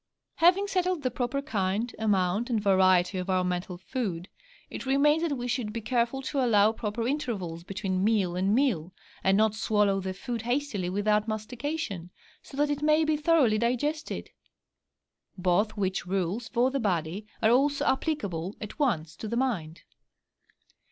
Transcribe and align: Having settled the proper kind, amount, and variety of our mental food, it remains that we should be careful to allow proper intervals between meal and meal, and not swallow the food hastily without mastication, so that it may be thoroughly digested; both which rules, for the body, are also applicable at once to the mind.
Having 0.37 0.65
settled 0.65 1.03
the 1.03 1.11
proper 1.11 1.43
kind, 1.43 1.93
amount, 1.99 2.49
and 2.49 2.59
variety 2.59 3.19
of 3.19 3.29
our 3.29 3.43
mental 3.43 3.77
food, 3.77 4.29
it 4.67 4.87
remains 4.87 5.21
that 5.21 5.37
we 5.37 5.47
should 5.47 5.71
be 5.71 5.79
careful 5.79 6.23
to 6.23 6.43
allow 6.43 6.71
proper 6.71 7.07
intervals 7.07 7.63
between 7.63 8.03
meal 8.03 8.35
and 8.35 8.55
meal, 8.55 8.93
and 9.23 9.37
not 9.37 9.53
swallow 9.53 9.99
the 9.99 10.15
food 10.15 10.41
hastily 10.41 10.89
without 10.89 11.27
mastication, 11.27 12.09
so 12.41 12.57
that 12.57 12.71
it 12.71 12.81
may 12.81 13.03
be 13.05 13.15
thoroughly 13.15 13.59
digested; 13.59 14.31
both 15.37 15.77
which 15.77 16.07
rules, 16.07 16.47
for 16.47 16.71
the 16.71 16.79
body, 16.79 17.27
are 17.43 17.51
also 17.51 17.85
applicable 17.85 18.55
at 18.59 18.79
once 18.79 19.15
to 19.15 19.27
the 19.27 19.37
mind. 19.37 19.83